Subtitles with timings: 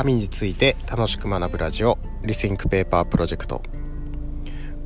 [0.00, 3.60] 紙について楽しく学ぶラジオリスインクペーパープロジェクト。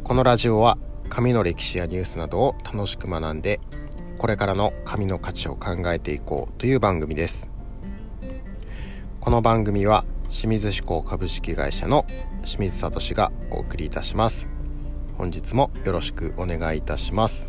[0.03, 0.77] このラジオは
[1.09, 3.61] 紙の歴史やニュースなどを楽しく学んで
[4.19, 7.49] これからの紙の価値を考えていこうという番組です。
[9.21, 12.07] この番組は清水志向株式会社の
[12.43, 14.49] 清水聡がお送りいたします。
[15.17, 17.49] 本日もよろしくお願いいたします。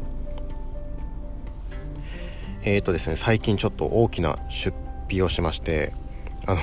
[2.61, 4.72] えーとですね最近ちょっと大きな出
[5.08, 5.94] 費をしまして
[6.45, 6.62] あの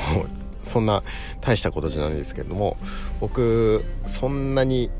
[0.62, 1.02] そんな
[1.40, 2.76] 大したことじゃないですけれども
[3.20, 4.90] 僕そんなに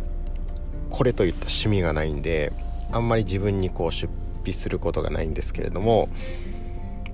[0.91, 2.53] これといった趣味がないんで
[2.93, 4.13] あんまり自分にこう出
[4.43, 6.09] 費することがないんですけれども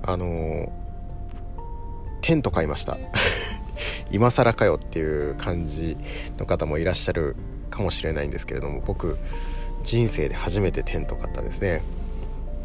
[0.03, 0.71] あの
[2.21, 2.97] テント買いました。
[4.11, 5.97] 今更かよっていう感じ
[6.37, 7.35] の方もいらっしゃる
[7.69, 9.17] かもしれないんですけれども僕
[9.83, 11.81] 人生で初めてテント買ったんですね。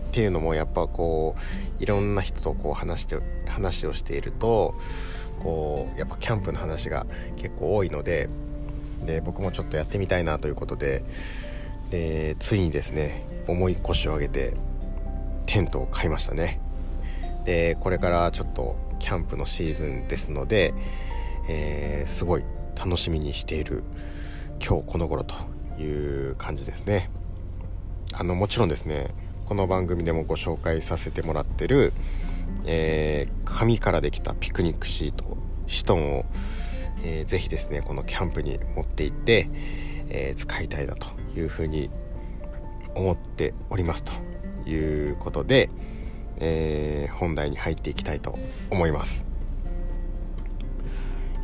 [0.09, 1.35] っていうのもやっぱこ
[1.81, 4.75] ういろんな人とこう話して話をしていると
[5.45, 7.07] こうやっぱキャンプの話が
[7.37, 8.29] 結構多いので
[9.05, 11.05] で僕もちょっとやってみたいなということで
[11.91, 14.55] でついにですね重い腰を上げて
[15.47, 16.59] テントを買いましたね。
[17.45, 20.73] でこれからちょっとキャンプのシーズンですので、
[21.51, 23.85] えー、すごい楽しみにしている
[24.67, 25.35] 今日この頃と
[25.79, 27.11] いう感じですね。
[28.15, 29.09] あのもちろんですね
[29.45, 31.93] この番組でもご紹介させてもらってる、
[32.67, 36.25] えー、紙からできたピクニックシートシトンを、
[37.03, 39.49] えー、ぜひですねこのキャンプに持って行って、
[40.09, 41.07] えー、使いたいなと
[41.37, 41.91] いうふうに
[42.95, 44.13] 思っておりますと
[44.69, 45.71] いうことで、
[46.39, 48.39] えー、本題に入っていきたいと
[48.71, 49.27] 思います。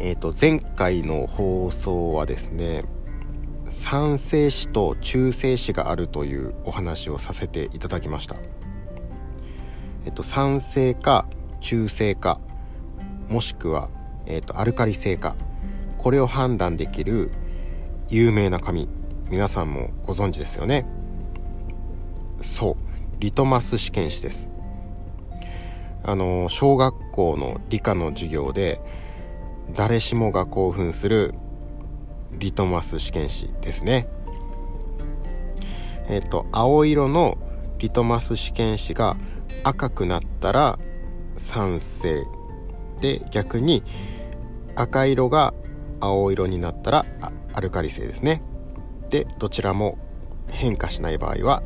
[0.03, 2.85] えーと、前回の放送はですね
[3.67, 8.37] 酸性子と中性子があるというお話をさせていただきました。
[10.05, 11.27] えっと、酸性か
[11.61, 12.41] 中性か
[13.29, 13.91] もしくは、
[14.27, 15.37] えっと、アルカリ性か
[15.99, 17.31] これを判断できる
[18.09, 18.89] 有名な紙
[19.29, 20.87] 皆さんもご存知ですよね
[22.41, 22.77] そう
[23.19, 24.49] リトマス試験紙です
[26.03, 28.81] あの小学校の理科の授業で
[29.75, 31.35] 誰しもが興奮する
[32.33, 34.09] リトマス試験紙ですね。
[36.09, 37.39] えっ、と青色の
[37.79, 39.17] リトマス試験紙が
[39.65, 40.79] 赤くなったら
[41.35, 42.25] 酸性
[43.01, 43.83] で逆に
[44.77, 45.55] 赤色が
[46.01, 47.07] 青色になったら
[47.53, 48.43] アルカリ性ですね。
[49.11, 49.99] でどちらも
[50.49, 51.63] 変化しない場合は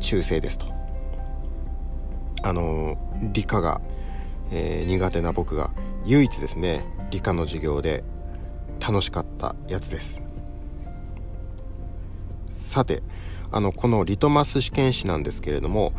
[0.00, 0.66] 中性ですと。
[2.42, 2.96] あの
[3.32, 3.80] 理科が、
[4.52, 5.72] えー、苦手な僕が
[6.04, 8.04] 唯一ですね理科の授業で
[8.80, 10.22] 楽しかったやつです
[12.48, 13.02] さて
[13.50, 15.92] あのこのリトマス試験紙なんですけれども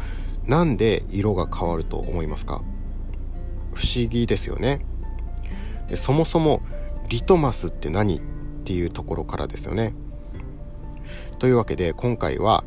[0.48, 2.62] なんで色が変わると思いますか？
[3.74, 4.86] 不思議ですよね。
[5.90, 6.62] でそもそも
[7.10, 8.22] リトマスって何っ
[8.64, 9.94] ていうところからですよね。
[11.40, 12.64] というわけで今回は、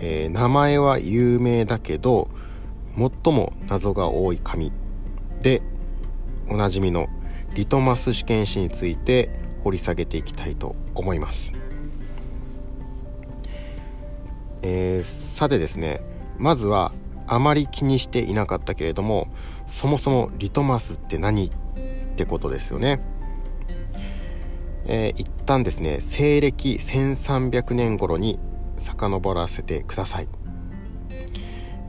[0.00, 2.28] えー、名前は有名だけど
[2.94, 4.72] 最も謎が多い紙
[5.42, 5.62] で
[6.48, 7.08] おなじみの
[7.54, 9.30] リトマス試験紙について
[9.62, 11.52] 掘り下げていきたいと思います。
[14.62, 16.00] えー、さてですね
[16.38, 16.92] まずは
[17.26, 19.28] あまり気にしていなかったけれども
[19.66, 21.50] そもそもリトマスって何っ
[22.16, 23.00] てことですよね。
[24.88, 28.38] えー、一旦ですね西暦1300年頃に
[28.76, 30.28] 遡らせてください。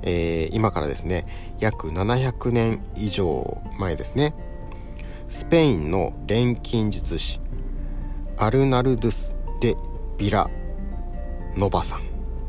[0.01, 1.25] えー、今からですね
[1.59, 4.33] 約700年以上前ですね
[5.27, 7.41] スペインの錬金術師
[8.37, 9.75] アルナルドゥス・デ・
[10.17, 10.49] ビラ
[11.55, 12.01] ノバさん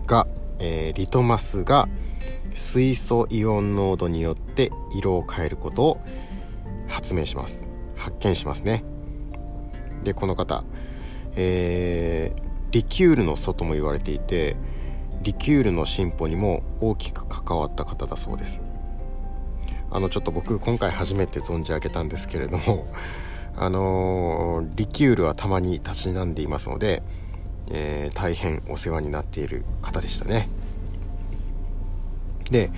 [0.06, 0.26] が、
[0.61, 1.89] えー、リトマスが
[2.55, 6.01] 水素イオン濃度によって色を変えることを
[6.89, 7.69] 発明します。
[7.97, 8.85] 発見しますね。
[10.03, 10.65] でこの方、
[11.37, 14.57] えー、リキュールの祖とも言われていて
[15.23, 18.61] リキュールの進歩にも大きく関わった方だそうです。
[19.91, 22.87] あのちょっと僕今回初めて存じ上げたんですけれども
[23.57, 27.03] あのー、リキュールはたまにたしなんでいますので、
[27.70, 30.48] えー、大変お世話になっている方でしたね。
[32.50, 32.70] で、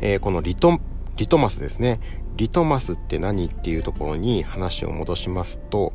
[0.00, 0.78] えー、このリト
[1.16, 2.00] リトマスですね。
[2.36, 5.94] リトマスって何っていうところに話を戻しますと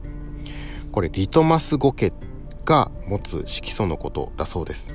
[0.91, 2.11] これリトマスゴケ
[2.65, 4.93] が持つ色素のことだそうです。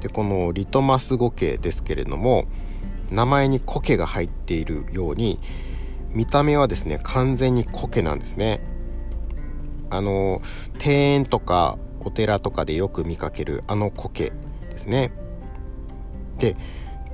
[0.00, 2.46] でこのリトマスゴケですけれども
[3.10, 5.38] 名前に苔が入っているように
[6.10, 8.60] 見た目はですね完全に苔なんですね。
[9.90, 10.40] あの
[10.78, 14.32] 庭園とかお寺とかでよく見かけるあの苔
[14.70, 15.12] ですね。
[16.38, 16.56] で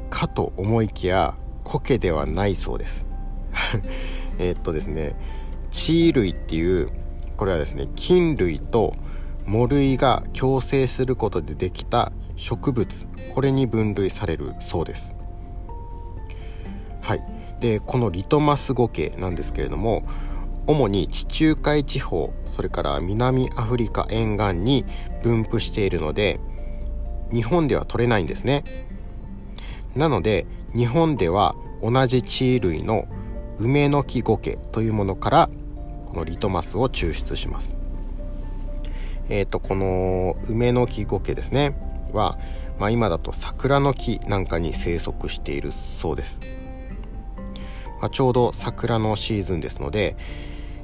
[0.09, 1.35] かと思いきや
[1.65, 3.07] 苔ではないそうです。
[4.39, 5.15] えっとですね
[5.71, 6.91] 地類っていう
[7.37, 8.95] これはですね菌類と
[9.47, 15.15] 藻類が共生することでできた植物これに分類されるそうです。
[17.01, 17.23] はい。
[17.61, 20.05] でこのリトマスゴケなんですけれども
[20.67, 24.85] 主に地中海地方それから南アフリカ沿岸に
[25.23, 26.41] 分布しているので
[27.33, 28.65] 日本では取れないんですね。
[29.95, 33.07] なので日本では同じ地衣類の
[33.59, 35.51] 梅の木ゴケというものから
[36.07, 37.77] このリトマスを抽出します。
[39.29, 41.75] えっ、ー、とこの梅の木ゴケですね。
[42.13, 42.39] は、
[42.79, 46.41] まあ、今だと桜の木なんかに生息しているそうです、
[48.01, 50.17] まあ、ちょうど桜のシーズンですので、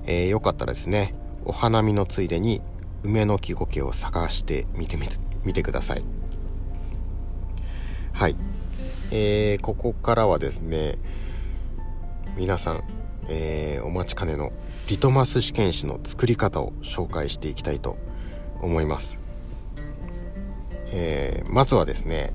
[0.06, 1.14] えー、よかったらですね
[1.44, 2.60] お花見のついでに
[3.02, 5.06] 梅の木ゴケを探してみてみ
[5.44, 6.02] 見てください。
[8.12, 8.36] はい、
[9.12, 10.98] えー、ここからはですね
[12.36, 12.82] 皆さん、
[13.28, 14.52] えー、お待ちかねの
[14.88, 17.98] リトマス試験紙の作り方を紹介していきたいと
[18.62, 19.20] 思います、
[20.92, 22.32] えー、まずはですね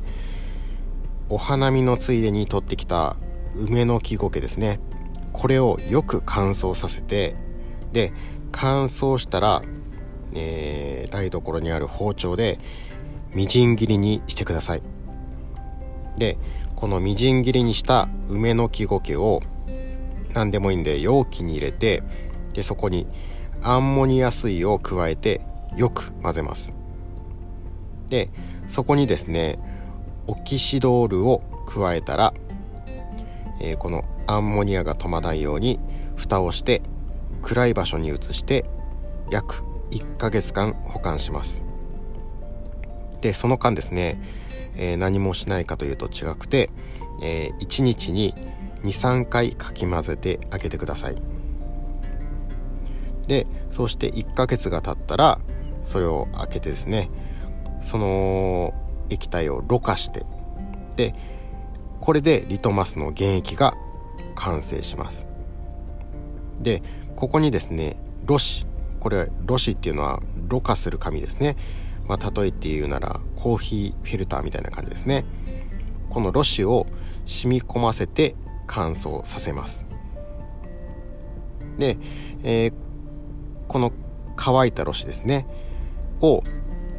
[1.29, 3.15] お花見のついでに取ってきた
[3.55, 4.79] 梅の木苔ですね。
[5.33, 7.35] これをよく乾燥させて
[7.93, 8.11] で
[8.51, 9.61] 乾燥したら、
[10.33, 12.59] えー、台所にある包丁で
[13.33, 14.83] みじん切りにしてください。
[16.17, 16.37] で
[16.75, 19.41] このみじん切りにした梅の木苔を
[20.33, 22.03] 何でもいいんで容器に入れて
[22.53, 23.07] でそこに
[23.63, 25.41] アンモニア水を加えて
[25.77, 26.73] よく混ぜます。
[28.07, 28.29] で
[28.67, 29.59] そこにですね
[30.27, 32.33] オキシドールを加えたら、
[33.61, 35.79] えー、このアンモニアが止まないように
[36.15, 36.81] 蓋をして
[37.41, 38.65] 暗い場所に移して
[39.31, 39.61] 約
[39.91, 41.61] 1ヶ月間保管します。
[43.21, 44.19] でその間ですね、
[44.75, 46.71] えー、何もしないかというと違くて、
[47.21, 48.33] えー、1日に
[48.83, 51.21] 23回かき混ぜてあげてください。
[53.27, 55.39] でそうして1ヶ月が経ったら
[55.83, 57.09] それを開けてですね
[57.79, 58.73] その
[59.09, 60.25] 液体をろ過して
[60.95, 61.13] で
[62.01, 63.75] これでリトマスの原液が
[64.35, 65.27] 完成します。
[66.59, 66.83] で
[67.15, 68.69] ここにですねろ紙
[68.99, 71.55] これろ紙っていうのはろ過する紙ですね。
[72.07, 75.25] まあ、例えて言うならコーヒーフィルターみたいな感じですね。
[76.09, 76.85] このろ紙を
[77.25, 78.35] 染み込ませて
[78.67, 79.85] 乾燥させます。
[81.77, 81.97] で、
[82.43, 82.73] えー、
[83.67, 83.91] この
[84.35, 85.47] 乾いたろ紙ですね。
[86.19, 86.43] を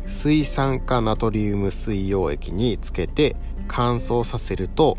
[0.06, 3.36] 水酸化ナトリウム水溶液につけて
[3.68, 4.96] 乾燥させると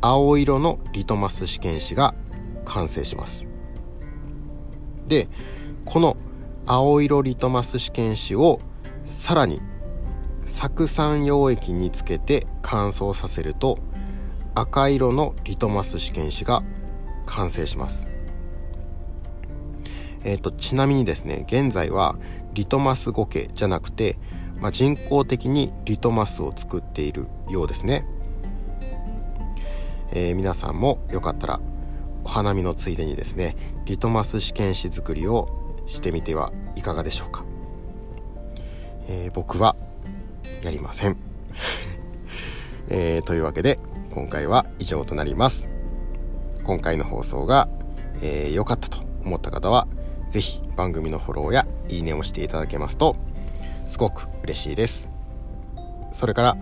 [0.00, 2.14] 青色のリトマス試験紙が
[2.64, 3.46] 完成します。
[5.06, 5.28] で
[5.84, 6.16] この
[6.66, 8.60] 青色リトマス試験紙を
[9.04, 9.60] さらに
[10.44, 13.78] 酢酸溶液につけて乾燥させると
[14.54, 16.62] 赤色のリトマス試験紙が
[17.26, 18.08] 完成します。
[20.24, 22.16] えーと、ちなみにですね現在は
[22.52, 24.18] リトマスゴケじゃなくて、
[24.62, 28.06] まあ、人工的にリトマスを作っているようですね、
[30.14, 31.60] えー、皆さんもよかったら
[32.22, 33.56] お花見のついでにですね
[33.86, 35.48] リトマス試験紙作りを
[35.86, 37.44] してみてはいかがでしょうか、
[39.08, 39.74] えー、僕は
[40.62, 41.16] やりません、
[42.88, 43.80] えー、というわけで
[44.12, 45.68] 今回は以上となります。
[46.62, 47.68] 今回の放送が
[48.20, 49.88] 良、えー、かったと思った方は
[50.30, 53.16] 是非番組のフォローやいいねをしていただけますと
[53.84, 55.08] すごく嬉しいです。
[56.12, 56.56] それから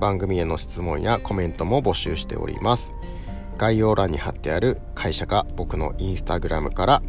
[0.00, 2.92] 番組への質問やコメントも募集しております。
[3.58, 7.02] 概要欄に貼ってある会社か僕のインスタグラムから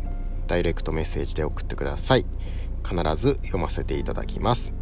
[0.46, 2.26] ダイレクトメッセージで送ってください。
[2.88, 4.74] 必ず読ませていただきます。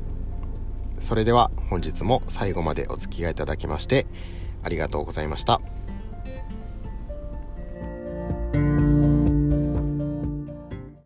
[0.99, 4.05] それでは本日も最後までお付き合いいただきまして
[4.63, 5.61] ありがとうございました。